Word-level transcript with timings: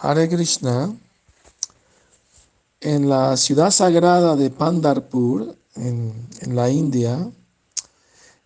Hare 0.00 0.28
Krishna, 0.28 0.94
en 2.80 3.08
la 3.08 3.36
ciudad 3.36 3.72
sagrada 3.72 4.36
de 4.36 4.48
Pandarpur, 4.48 5.56
en, 5.74 6.28
la 6.54 6.70
India, 6.70 7.28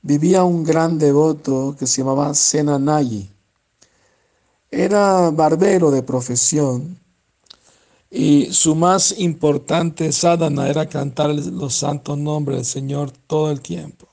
vivía 0.01 0.45
un 0.45 0.65
gran 0.65 0.99
devoto 0.99 1.77
que 1.79 1.87
se 1.87 2.01
llamaba 2.01 2.33
Senanayi. 2.33 3.31
Era 4.71 5.31
barbero 5.31 5.91
de 5.91 6.03
profesión 6.03 6.99
y 8.11 8.51
su 8.51 8.75
más 8.75 9.19
importante 9.19 10.11
sadhana 10.11 10.71
era 10.71 10.89
cantar 10.89 11.35
los 11.35 11.75
santos 11.75 12.17
nombres 12.17 12.57
del 12.57 12.67
Señor 12.67 13.11
todo 13.27 13.51
el 13.51 13.61
tiempo. 13.61 14.09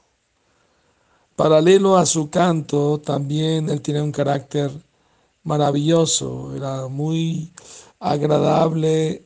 Paralelo 1.37 1.97
a 1.97 2.05
su 2.05 2.29
canto, 2.29 2.99
también 2.99 3.69
él 3.69 3.81
tiene 3.81 4.01
un 4.01 4.11
carácter 4.11 4.88
maravilloso, 5.43 6.55
era 6.55 6.87
muy 6.87 7.51
agradable 7.99 9.23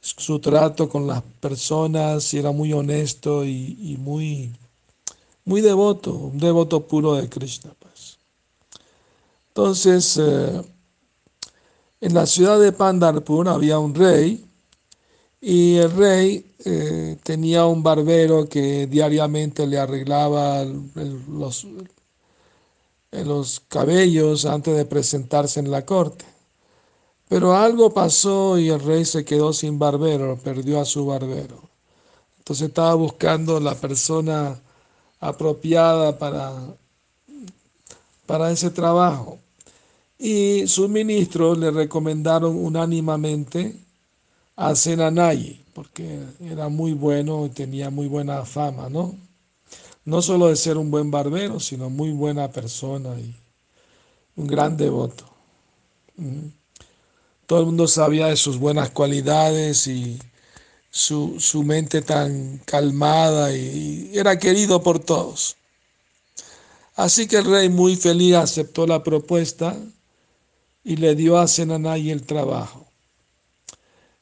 su 0.00 0.40
trato 0.40 0.88
con 0.88 1.06
las 1.06 1.22
personas 1.40 2.32
y 2.34 2.38
era 2.38 2.50
muy 2.50 2.72
honesto 2.72 3.44
y, 3.44 3.96
muy, 4.00 4.52
muy 5.44 5.60
devoto, 5.60 6.12
un 6.12 6.38
devoto 6.38 6.86
puro 6.86 7.14
de 7.14 7.28
Krishna. 7.28 7.72
Pues. 7.78 8.18
Entonces, 9.48 10.18
eh, 10.20 10.62
en 12.00 12.14
la 12.14 12.26
ciudad 12.26 12.58
de 12.58 12.72
Pandarpur 12.72 13.48
había 13.48 13.78
un 13.78 13.94
rey 13.94 14.44
y 15.40 15.76
el 15.76 15.90
rey 15.92 16.52
eh, 16.64 17.16
tenía 17.22 17.66
un 17.66 17.82
barbero 17.82 18.48
que 18.48 18.86
diariamente 18.86 19.66
le 19.66 19.78
arreglaba 19.78 20.64
los, 20.64 21.66
los 23.12 23.60
cabellos 23.60 24.46
antes 24.46 24.74
de 24.76 24.86
presentarse 24.86 25.60
en 25.60 25.70
la 25.70 25.84
corte. 25.84 26.24
Pero 27.28 27.54
algo 27.54 27.92
pasó 27.92 28.58
y 28.58 28.70
el 28.70 28.80
rey 28.80 29.04
se 29.04 29.24
quedó 29.24 29.52
sin 29.52 29.78
barbero, 29.78 30.38
perdió 30.42 30.80
a 30.80 30.84
su 30.84 31.06
barbero. 31.06 31.60
Entonces 32.38 32.68
estaba 32.68 32.94
buscando 32.94 33.60
la 33.60 33.74
persona 33.74 34.58
apropiada 35.20 36.18
para, 36.18 36.52
para 38.26 38.50
ese 38.50 38.70
trabajo. 38.70 39.38
Y 40.18 40.66
sus 40.66 40.88
ministros 40.88 41.58
le 41.58 41.70
recomendaron 41.70 42.56
unánimamente 42.56 43.76
a 44.56 44.74
Senanayi, 44.74 45.64
porque 45.74 46.20
era 46.40 46.68
muy 46.68 46.92
bueno 46.92 47.46
y 47.46 47.50
tenía 47.50 47.90
muy 47.90 48.08
buena 48.08 48.44
fama, 48.44 48.88
¿no? 48.88 49.14
No 50.04 50.22
solo 50.22 50.48
de 50.48 50.56
ser 50.56 50.76
un 50.76 50.90
buen 50.90 51.10
barbero, 51.10 51.60
sino 51.60 51.90
muy 51.90 52.10
buena 52.10 52.50
persona 52.50 53.18
y 53.18 53.34
un 54.36 54.46
gran 54.46 54.76
devoto. 54.76 55.24
Mm. 56.16 56.48
Todo 57.46 57.60
el 57.60 57.66
mundo 57.66 57.86
sabía 57.86 58.28
de 58.28 58.36
sus 58.36 58.58
buenas 58.58 58.90
cualidades 58.90 59.86
y 59.86 60.18
su, 60.90 61.62
mente 61.64 62.02
tan 62.02 62.58
calmada 62.64 63.54
y, 63.54 64.10
era 64.14 64.38
querido 64.38 64.82
por 64.82 64.98
todos. 64.98 65.56
Así 66.94 67.26
que 67.26 67.38
el 67.38 67.46
rey 67.46 67.68
muy 67.68 67.96
feliz 67.96 68.36
aceptó 68.36 68.86
la 68.86 69.02
propuesta 69.02 69.76
y 70.84 70.96
le 70.96 71.14
dio 71.14 71.38
a 71.38 71.48
Senanay 71.48 72.10
el 72.10 72.24
trabajo. 72.24 72.86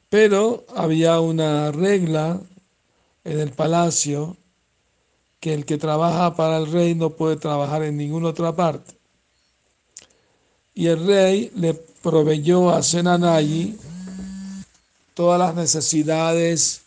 Pero 0.09 0.65
había 0.75 1.19
una 1.19 1.71
regla 1.71 2.41
en 3.23 3.39
el 3.39 3.51
palacio 3.51 4.37
que 5.41 5.53
el 5.55 5.65
que 5.65 5.77
trabaja 5.79 6.35
para 6.35 6.57
el 6.57 6.71
rey 6.71 6.95
no 6.95 7.09
puede 7.09 7.35
trabajar 7.35 7.81
en 7.83 7.97
ninguna 7.97 8.29
otra 8.29 8.55
parte. 8.55 8.93
Y 10.75 10.87
el 10.87 11.05
rey 11.05 11.51
le 11.55 11.73
proveyó 11.73 12.69
a 12.69 12.81
Senanayi 12.83 13.75
todas 15.15 15.39
las 15.39 15.55
necesidades 15.55 16.81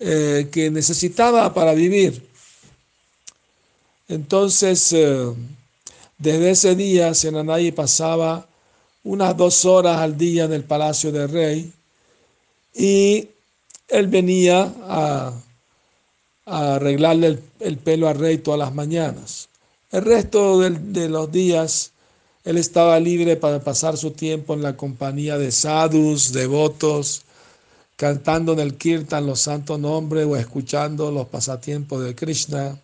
eh, 0.00 0.48
que 0.52 0.70
necesitaba 0.70 1.54
para 1.54 1.72
vivir. 1.72 2.28
Entonces, 4.08 4.92
eh, 4.92 5.32
desde 6.18 6.50
ese 6.50 6.74
día, 6.74 7.14
Senanayi 7.14 7.70
pasaba 7.70 8.46
unas 9.04 9.36
dos 9.36 9.64
horas 9.64 9.98
al 9.98 10.18
día 10.18 10.44
en 10.44 10.52
el 10.52 10.64
palacio 10.64 11.12
del 11.12 11.28
rey 11.28 11.72
y 12.74 13.28
él 13.88 14.06
venía 14.08 14.74
a 14.82 15.32
arreglarle 16.50 17.38
el, 17.60 17.78
pelo 17.78 18.08
al 18.08 18.18
rey 18.18 18.38
todas 18.38 18.58
las 18.58 18.74
mañanas. 18.74 19.48
El 19.90 20.02
resto 20.04 20.60
de, 20.60 21.08
los 21.08 21.30
días 21.30 21.92
él 22.44 22.56
estaba 22.56 22.98
libre 22.98 23.36
para 23.36 23.60
pasar 23.60 23.96
su 23.96 24.12
tiempo 24.12 24.54
en 24.54 24.62
la 24.62 24.76
compañía 24.76 25.36
de 25.38 25.52
sadhus, 25.52 26.32
devotos, 26.32 27.22
cantando 27.96 28.52
en 28.54 28.60
el 28.60 28.76
kirtan 28.76 29.26
los 29.26 29.40
santos 29.40 29.78
nombres 29.78 30.26
o 30.26 30.36
escuchando 30.36 31.10
los 31.10 31.26
pasatiempos 31.28 32.02
de 32.02 32.14
Krishna. 32.14 32.80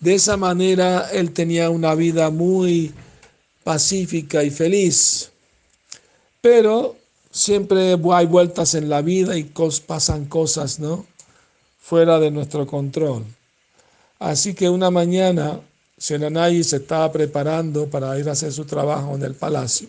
De 0.00 0.14
esa 0.14 0.36
manera 0.36 1.08
él 1.12 1.32
tenía 1.32 1.70
una 1.70 1.94
vida 1.94 2.30
muy 2.30 2.92
pacífica 3.62 4.42
y 4.42 4.50
feliz. 4.50 5.30
Pero 6.40 6.96
siempre 7.30 7.96
hay 8.12 8.26
vueltas 8.26 8.74
en 8.74 8.88
la 8.88 9.00
vida 9.00 9.36
y 9.36 9.44
pasan 9.86 10.26
cosas, 10.26 10.80
¿no? 10.80 11.06
Fuera 11.82 12.18
de 12.18 12.30
nuestro 12.30 12.66
control. 12.66 13.24
Así 14.18 14.54
que 14.54 14.70
una 14.70 14.90
mañana 14.90 15.60
Senanayi 15.98 16.64
se 16.64 16.76
estaba 16.76 17.10
preparando 17.12 17.88
para 17.88 18.18
ir 18.18 18.28
a 18.28 18.32
hacer 18.32 18.52
su 18.52 18.64
trabajo 18.64 19.14
en 19.14 19.22
el 19.22 19.34
palacio. 19.34 19.88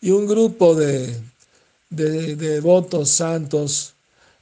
Y 0.00 0.10
un 0.10 0.26
grupo 0.26 0.74
de, 0.74 1.18
de, 1.88 2.36
devotos 2.36 3.10
santos 3.10 3.94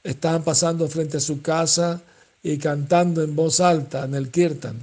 estaban 0.03 0.43
pasando 0.43 0.87
frente 0.87 1.17
a 1.17 1.21
su 1.21 1.41
casa 1.41 2.01
y 2.41 2.57
cantando 2.57 3.23
en 3.23 3.35
voz 3.35 3.61
alta 3.61 4.03
en 4.03 4.15
el 4.15 4.29
kirtan. 4.29 4.77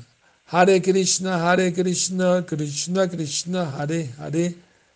Hare 0.48 0.80
Krishna, 0.82 1.50
Hare 1.50 1.72
Krishna, 1.72 2.44
Krishna 2.46 3.08
Krishna, 3.08 3.70
Hare 3.70 4.10
Hare, 4.18 4.54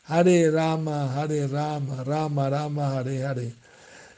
Hare 0.09 0.51
Rama, 0.51 1.15
Hare 1.15 1.47
Rama, 1.47 2.03
Rama 2.05 2.51
Rama, 2.51 2.97
Hare 2.97 3.25
Hare. 3.25 3.64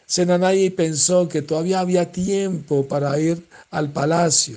Senanayi 0.07 0.71
pensó 0.71 1.29
que 1.29 1.43
todavía 1.43 1.81
había 1.81 2.13
tiempo 2.13 2.87
para 2.87 3.19
ir 3.19 3.45
al 3.71 3.93
palacio, 3.93 4.57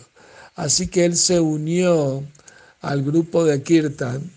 así 0.56 0.88
que 0.88 1.06
él 1.06 1.18
se 1.18 1.40
unió 1.40 2.24
al 2.82 3.04
grupo 3.04 3.44
de 3.44 3.62
Kirtan 3.64 4.32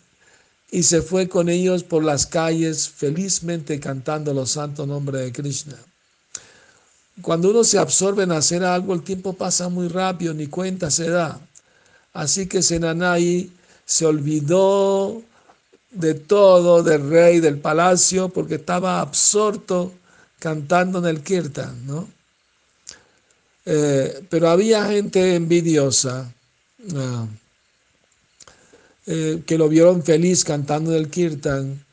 y 0.70 0.84
se 0.84 1.02
fue 1.02 1.28
con 1.28 1.50
ellos 1.50 1.84
por 1.84 2.02
las 2.02 2.26
calles 2.26 2.88
felizmente 2.88 3.78
cantando 3.78 4.32
los 4.32 4.52
santos 4.52 4.88
nombres 4.88 5.22
de 5.22 5.32
Krishna. 5.32 5.76
Cuando 7.20 7.50
uno 7.50 7.62
se 7.62 7.78
absorbe 7.78 8.22
en 8.22 8.32
hacer 8.32 8.64
algo, 8.64 8.94
el 8.94 9.02
tiempo 9.02 9.34
pasa 9.34 9.68
muy 9.68 9.88
rápido, 9.88 10.32
ni 10.32 10.46
cuenta 10.46 10.90
se 10.90 11.10
da. 11.10 11.38
Así 12.14 12.46
que 12.46 12.62
Senanayi 12.62 13.52
se 13.84 14.06
olvidó 14.06 15.22
de 15.90 16.14
todo, 16.14 16.82
del 16.82 17.10
rey, 17.10 17.40
del 17.40 17.58
palacio, 17.58 18.30
porque 18.30 18.54
estaba 18.54 19.00
absorto 19.00 19.92
cantando 20.42 20.98
en 20.98 21.06
el 21.06 21.22
kirtan, 21.22 21.86
¿no? 21.86 22.08
Eh, 23.64 24.24
pero 24.28 24.50
había 24.50 24.86
gente 24.86 25.36
envidiosa 25.36 26.34
ah, 26.96 27.26
eh, 29.06 29.44
que 29.46 29.56
lo 29.56 29.68
vieron 29.68 30.02
feliz 30.02 30.44
cantando 30.44 30.90
en 30.90 30.96
el 30.96 31.10
kirtan, 31.10 31.84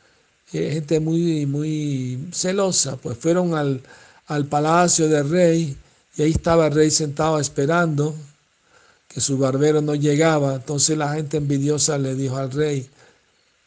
eh, 0.52 0.72
gente 0.74 1.00
muy, 1.00 1.46
muy 1.46 2.28
celosa, 2.34 2.98
pues 2.98 3.20
fueron 3.20 3.54
al, 3.54 3.84
al 4.26 4.48
palacio 4.48 5.08
del 5.08 5.30
rey 5.30 5.78
y 6.18 6.24
ahí 6.24 6.32
estaba 6.32 6.66
el 6.68 6.74
rey 6.74 6.90
sentado 6.90 7.40
esperando 7.40 8.16
que 9.08 9.22
su 9.22 9.38
barbero 9.38 9.80
no 9.82 9.94
llegaba. 9.94 10.56
Entonces 10.56 10.98
la 10.98 11.14
gente 11.14 11.38
envidiosa 11.38 12.00
le 12.00 12.16
dijo 12.16 12.36
al 12.38 12.50
rey, 12.50 12.90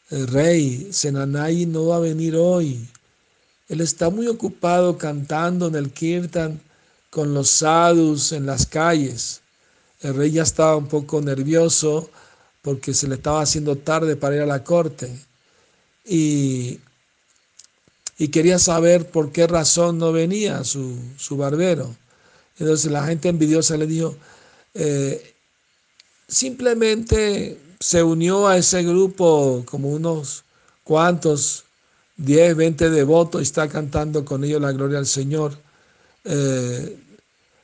el 0.09 0.27
rey, 0.27 0.89
Senanayi 0.91 1.65
no 1.67 1.87
va 1.87 1.95
a 1.95 1.99
venir 1.99 2.35
hoy. 2.35 2.85
Él 3.73 3.81
está 3.81 4.11
muy 4.11 4.27
ocupado 4.27 4.99
cantando 4.99 5.65
en 5.65 5.73
el 5.73 5.91
kirtan 5.91 6.61
con 7.09 7.33
los 7.33 7.49
sadhus 7.49 8.31
en 8.31 8.45
las 8.45 8.67
calles. 8.67 9.41
El 10.01 10.13
rey 10.13 10.29
ya 10.29 10.43
estaba 10.43 10.75
un 10.77 10.87
poco 10.87 11.19
nervioso 11.21 12.11
porque 12.61 12.93
se 12.93 13.07
le 13.07 13.15
estaba 13.15 13.41
haciendo 13.41 13.75
tarde 13.75 14.15
para 14.15 14.35
ir 14.35 14.41
a 14.43 14.45
la 14.45 14.63
corte 14.63 15.11
y, 16.05 16.79
quería 18.31 18.59
saber 18.59 19.09
por 19.09 19.31
qué 19.31 19.47
razón 19.47 19.97
no 19.97 20.11
venía 20.11 20.63
su, 20.63 20.95
barbero. 21.31 21.95
Entonces 22.59 22.91
la 22.91 23.07
gente 23.07 23.27
envidiosa 23.27 23.75
le 23.75 23.87
dijo, 23.87 24.15
eh, 24.75 25.33
simplemente 26.27 27.57
se 27.79 28.03
unió 28.03 28.47
a 28.47 28.55
ese 28.55 28.83
grupo 28.83 29.63
como 29.65 29.89
unos 29.89 30.43
cuantos 30.83 31.65
10, 32.17 32.55
20 32.55 32.89
devotos 32.89 33.41
y 33.41 33.43
está 33.43 33.67
cantando 33.67 34.23
con 34.23 34.43
ellos 34.43 34.61
la 34.61 34.71
gloria 34.71 34.99
al 34.99 35.07
Señor. 35.07 35.57
Eh, 36.23 36.99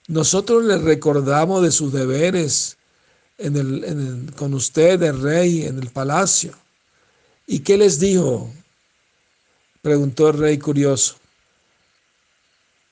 nosotros 0.08 0.64
le 0.66 0.78
recordamos 0.78 1.62
de 1.64 1.72
sus 1.72 1.94
deberes 1.94 2.78
con 4.36 4.54
usted, 4.54 5.02
el 5.02 5.22
rey, 5.22 5.66
en 5.66 5.80
el 5.80 5.90
palacio. 5.90 6.54
¿Y 7.48 7.60
qué 7.60 7.78
les 7.78 8.00
dijo? 8.00 8.52
preguntó 9.82 10.30
el 10.30 10.38
rey 10.38 10.58
curioso. 10.58 11.16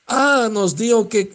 Ah, 0.07 0.47
nos 0.49 0.75
dijo 0.75 1.09
que 1.09 1.33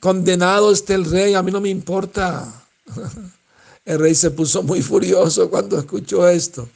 condenado 0.00 0.72
esté 0.72 0.94
el 0.94 1.04
rey, 1.04 1.34
a 1.34 1.42
mí 1.42 1.50
no 1.50 1.60
me 1.60 1.68
importa. 1.68 2.64
El 3.86 3.98
rey 3.98 4.14
se 4.14 4.30
puso 4.30 4.62
muy 4.62 4.80
furioso 4.80 5.50
cuando 5.50 5.78
escuchó 5.78 6.26
esto. 6.26 6.66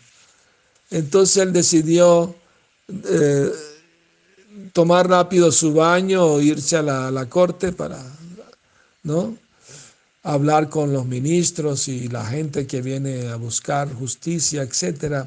Entonces 0.90 1.36
él 1.38 1.52
decidió 1.52 2.34
eh, 2.88 3.52
tomar 4.72 5.08
rápido 5.08 5.52
su 5.52 5.74
baño 5.74 6.24
o 6.24 6.40
irse 6.40 6.76
a 6.76 6.82
la, 6.82 7.26
corte 7.26 7.72
para, 7.72 8.02
¿no? 9.02 9.36
hablar 10.22 10.68
con 10.68 10.92
los 10.92 11.06
ministros 11.06 11.88
y 11.88 12.08
la 12.08 12.24
gente 12.24 12.66
que 12.66 12.82
viene 12.82 13.28
a 13.28 13.36
buscar 13.36 13.92
justicia, 13.92 14.62
etc. 14.62 15.26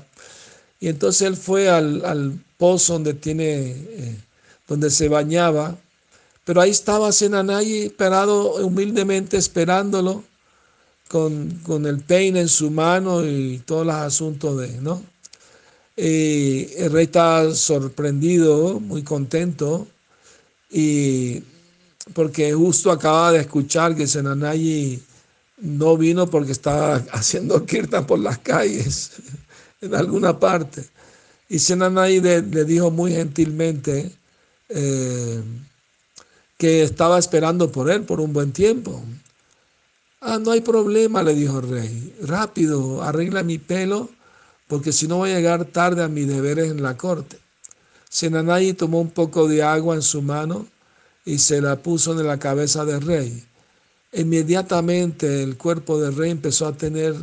Y 0.80 0.88
entonces 0.88 1.28
él 1.28 1.38
fue 1.38 1.70
al, 1.70 2.40
pozo 2.58 2.94
donde 2.94 3.16
tiene, 3.16 3.72
eh, 3.72 4.18
donde 4.68 4.90
se 4.92 5.10
bañaba, 5.10 5.76
pero 6.46 6.62
ahí 6.62 6.70
estaba 6.70 7.12
Senanayi 7.12 7.90
parado 7.90 8.56
humildemente 8.56 9.38
esperándolo 9.38 10.24
con, 11.08 11.50
con, 11.64 11.86
el 11.86 12.00
peine 12.00 12.42
en 12.42 12.50
su 12.50 12.70
mano 12.70 13.26
y 13.26 13.62
todos 13.66 13.86
los 13.86 13.96
asuntos 13.96 14.60
de, 14.60 14.80
¿no? 14.82 15.11
Y 15.96 16.74
el 16.78 16.92
rey 16.92 17.06
está 17.06 17.54
sorprendido, 17.54 18.80
muy 18.80 19.04
contento, 19.04 19.88
y 20.70 21.44
porque 22.14 22.54
justo 22.54 22.92
acaba 22.92 23.32
de 23.32 23.42
escuchar 23.42 23.96
que 23.96 24.08
Senanayi 24.08 25.02
no 25.58 25.98
vino 25.98 26.30
porque 26.30 26.52
estaba 26.52 26.96
haciendo 27.12 27.66
kirtan 27.66 28.06
por 28.06 28.20
las 28.20 28.40
calles 28.40 29.12
en 29.82 29.96
alguna 29.96 30.40
parte. 30.40 30.86
Y 31.50 31.60
Senanayi 31.60 32.22
le, 32.22 32.42
dijo 32.66 32.92
muy 32.92 33.12
gentilmente 33.12 34.12
eh, 34.70 35.42
que 36.58 36.84
estaba 36.84 37.20
esperando 37.20 37.72
por 37.72 37.92
él 37.92 38.04
por 38.04 38.22
un 38.22 38.32
buen 38.32 38.54
tiempo. 38.54 39.04
Ah, 40.22 40.40
no 40.40 40.52
hay 40.52 40.62
problema, 40.62 41.24
le 41.24 41.34
dijo 41.34 41.60
el 41.60 41.70
rey. 41.70 42.16
Rápido, 42.22 43.02
arregla 43.02 43.44
mi 43.44 43.58
pelo, 43.58 44.10
porque 44.72 44.94
si 44.94 45.06
no 45.06 45.18
voy 45.18 45.32
a 45.32 45.36
llegar 45.36 45.66
tarde 45.66 46.02
a 46.02 46.08
mis 46.08 46.30
deberes 46.30 46.72
en 46.72 46.82
la 46.82 46.96
corte. 46.96 47.38
Senanayi 48.08 48.72
tomó 48.72 49.02
un 49.02 49.10
poco 49.10 49.50
de 49.50 49.62
agua 49.62 49.96
en 49.96 50.02
su 50.02 50.22
mano 50.22 50.66
y 51.26 51.40
se 51.40 51.60
la 51.60 51.76
puso 51.76 52.18
en 52.18 52.26
la 52.26 52.40
cabeza 52.40 52.86
del 52.86 53.02
rey. 53.02 53.44
Inmediatamente 54.14 55.44
el 55.44 55.58
cuerpo 55.58 56.00
del 56.00 56.16
rey 56.16 56.32
empezó 56.32 56.68
a 56.68 56.72
tener 56.72 57.14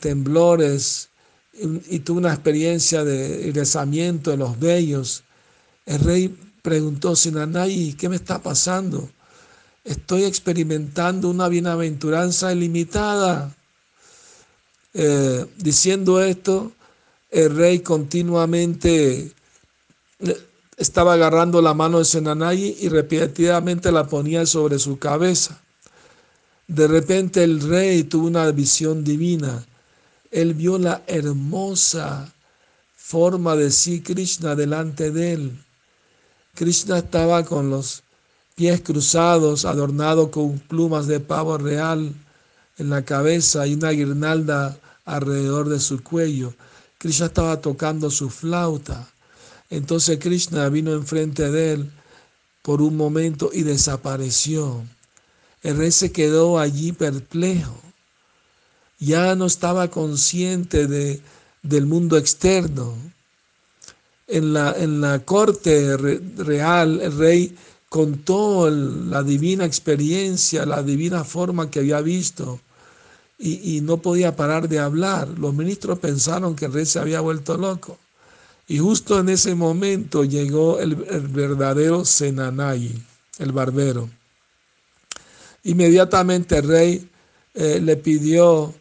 temblores 0.00 1.10
y, 1.52 2.00
tuvo 2.00 2.18
una 2.18 2.34
experiencia 2.34 3.04
de 3.04 3.46
irresamiento 3.46 4.32
de 4.32 4.38
los 4.38 4.58
vellos. 4.58 5.22
El 5.86 6.00
rey 6.00 6.36
preguntó, 6.60 7.14
Sinanay, 7.14 7.92
¿qué 7.92 8.08
me 8.08 8.16
está 8.16 8.42
pasando? 8.42 9.08
Estoy 9.84 10.24
experimentando 10.24 11.30
una 11.30 11.46
bienaventuranza 11.46 12.52
ilimitada. 12.52 13.54
Eh, 14.92 15.46
diciendo 15.56 16.20
esto, 16.20 16.72
el 17.30 17.54
rey 17.54 17.80
continuamente 17.80 19.32
estaba 20.76 21.14
agarrando 21.14 21.62
la 21.62 21.74
mano 21.74 21.98
de 21.98 22.04
Senanayi 22.04 22.76
y 22.80 22.88
repetidamente 22.88 23.92
la 23.92 24.06
ponía 24.06 24.46
sobre 24.46 24.78
su 24.78 24.98
cabeza. 24.98 25.60
De 26.66 26.86
repente 26.86 27.42
el 27.44 27.60
rey 27.60 28.04
tuvo 28.04 28.26
una 28.26 28.50
visión 28.50 29.04
divina. 29.04 29.64
Él 30.30 30.54
vio 30.54 30.78
la 30.78 31.02
hermosa 31.06 32.32
forma 32.96 33.56
de 33.56 33.70
sí 33.70 34.00
Krishna 34.00 34.54
delante 34.54 35.10
de 35.10 35.32
él. 35.32 35.64
Krishna 36.54 36.98
estaba 36.98 37.44
con 37.44 37.70
los 37.70 38.02
pies 38.54 38.80
cruzados, 38.82 39.64
adornado 39.64 40.30
con 40.30 40.58
plumas 40.58 41.06
de 41.06 41.18
pavo 41.20 41.58
real 41.58 42.12
en 42.78 42.90
la 42.90 43.02
cabeza 43.04 43.66
y 43.66 43.74
una 43.74 43.90
guirnalda 43.90 44.78
alrededor 45.04 45.68
de 45.68 45.80
su 45.80 46.02
cuello. 46.02 46.54
Krishna 47.00 47.26
estaba 47.26 47.58
tocando 47.62 48.10
su 48.10 48.28
flauta. 48.28 49.08
Entonces 49.70 50.18
Krishna 50.18 50.68
vino 50.68 50.92
enfrente 50.92 51.50
de 51.50 51.72
él 51.72 51.90
por 52.60 52.82
un 52.82 52.94
momento 52.94 53.48
y 53.54 53.62
desapareció. 53.62 54.84
El 55.62 55.78
rey 55.78 55.92
se 55.92 56.12
quedó 56.12 56.58
allí 56.58 56.92
perplejo. 56.92 57.80
Ya 58.98 59.34
no 59.34 59.46
estaba 59.46 59.88
consciente 59.88 60.86
de, 60.86 61.22
del 61.62 61.86
mundo 61.86 62.18
externo. 62.18 62.94
En 64.26 64.52
la, 64.52 64.74
en 64.76 65.00
la 65.00 65.20
corte 65.20 65.96
real, 65.96 67.00
el 67.00 67.16
rey 67.16 67.56
contó 67.88 68.68
la 68.68 69.22
divina 69.22 69.64
experiencia, 69.64 70.66
la 70.66 70.82
divina 70.82 71.24
forma 71.24 71.70
que 71.70 71.78
había 71.78 72.02
visto 72.02 72.60
y, 73.42 73.80
no 73.80 73.96
podía 73.96 74.36
parar 74.36 74.68
de 74.68 74.78
hablar. 74.78 75.26
Los 75.38 75.54
ministros 75.54 75.98
pensaron 75.98 76.54
que 76.54 76.66
el 76.66 76.74
rey 76.74 76.84
se 76.84 76.98
había 76.98 77.20
vuelto 77.22 77.56
loco. 77.56 77.98
Y 78.68 78.78
justo 78.78 79.18
en 79.18 79.30
ese 79.30 79.54
momento 79.54 80.24
llegó 80.24 80.78
el, 80.78 80.94
verdadero 80.94 82.04
Senanayi, 82.04 83.02
el 83.38 83.52
barbero. 83.52 84.10
Inmediatamente 85.64 86.58
el 86.58 86.68
rey 86.68 87.10
eh, 87.54 87.80
le 87.80 87.96
pidió 87.96 88.74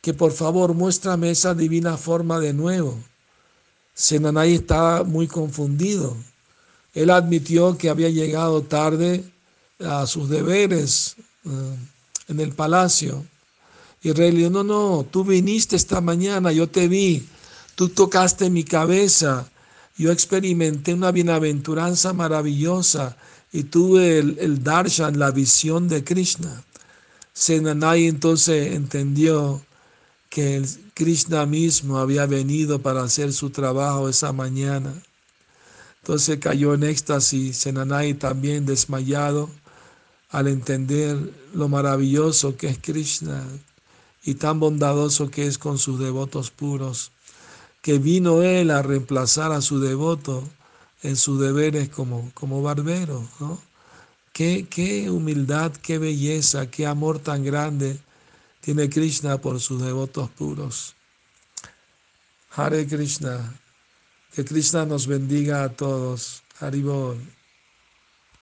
que 0.00 0.14
por 0.14 0.30
favor 0.32 0.74
muéstrame 0.74 1.30
esa 1.30 1.54
divina 1.54 1.96
forma 1.96 2.38
de 2.38 2.52
nuevo. 2.52 2.96
Senanayi 3.94 4.54
estaba 4.54 5.02
muy 5.02 5.26
confundido. 5.26 6.16
Él 6.94 7.10
admitió 7.10 7.76
que 7.76 7.90
había 7.90 8.10
llegado 8.10 8.62
tarde 8.62 9.24
a 9.80 10.06
sus 10.06 10.28
deberes 10.28 11.16
eh, 11.44 11.76
en 12.28 12.38
el 12.38 12.52
palacio. 12.52 13.24
Y 14.02 14.10
el 14.10 14.14
rey 14.14 14.32
le 14.32 14.38
dijo, 14.38 14.50
no, 14.50 14.64
no, 14.64 15.06
tú 15.10 15.24
viniste 15.24 15.76
esta 15.76 16.00
mañana, 16.00 16.52
yo 16.52 16.68
te 16.68 16.88
vi, 16.88 17.26
Tú 17.78 17.88
tocaste 17.88 18.50
mi 18.50 18.64
cabeza. 18.64 19.48
Yo 19.96 20.10
experimenté 20.10 20.94
una 20.94 21.12
bienaventuranza 21.12 22.12
maravillosa 22.12 23.16
y 23.52 23.62
tuve 23.62 24.18
el, 24.18 24.64
darshan, 24.64 25.16
la 25.16 25.30
visión 25.30 25.86
de 25.86 26.02
Krishna. 26.02 26.64
Senanai 27.32 28.08
entonces 28.08 28.74
entendió 28.74 29.62
que 30.28 30.56
el 30.56 30.66
Krishna 30.92 31.46
mismo 31.46 31.98
había 31.98 32.26
venido 32.26 32.82
para 32.82 33.04
hacer 33.04 33.32
su 33.32 33.50
trabajo 33.50 34.08
esa 34.08 34.32
mañana. 34.32 34.92
Entonces 36.02 36.40
cayó 36.40 36.74
en 36.74 36.82
éxtasis, 36.82 37.58
Senanai 37.58 38.14
también 38.14 38.66
desmayado 38.66 39.48
al 40.30 40.48
entender 40.48 41.16
lo 41.54 41.68
maravilloso 41.68 42.56
que 42.56 42.66
es 42.66 42.78
Krishna 42.78 43.44
y 44.28 44.34
tan 44.34 44.60
bondadoso 44.60 45.30
que 45.30 45.46
es 45.46 45.56
con 45.56 45.78
sus 45.78 45.98
devotos 45.98 46.50
puros 46.50 47.12
que 47.80 47.98
vino 47.98 48.42
él 48.42 48.70
a 48.70 48.82
reemplazar 48.82 49.52
a 49.52 49.62
su 49.62 49.80
devoto 49.80 50.46
en 51.02 51.16
sus 51.16 51.40
deberes 51.40 51.88
como, 51.88 52.30
como 52.34 52.60
barbero. 52.60 53.26
¿no? 53.40 53.58
Qué, 54.34 54.66
qué 54.68 55.08
humildad, 55.08 55.72
qué 55.72 55.96
belleza, 55.96 56.70
qué 56.70 56.86
amor 56.86 57.20
tan 57.20 57.42
grande 57.42 57.98
tiene 58.60 58.90
Krishna 58.90 59.38
por 59.38 59.60
sus 59.60 59.80
devotos 59.80 60.28
puros. 60.28 60.94
Hare 62.50 62.86
Krishna, 62.86 63.58
que 64.34 64.44
Krishna 64.44 64.84
nos 64.84 65.06
bendiga 65.06 65.62
a 65.62 65.70
todos. 65.70 66.42
Haribol. 66.60 67.16